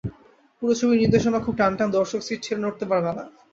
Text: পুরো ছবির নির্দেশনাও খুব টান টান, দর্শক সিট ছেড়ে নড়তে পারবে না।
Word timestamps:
পুরো 0.57 0.73
ছবির 0.79 1.01
নির্দেশনাও 1.01 1.45
খুব 1.45 1.55
টান 1.57 1.71
টান, 1.77 1.89
দর্শক 1.97 2.21
সিট 2.23 2.39
ছেড়ে 2.45 2.61
নড়তে 2.63 2.85
পারবে 2.91 3.11
না। 3.11 3.23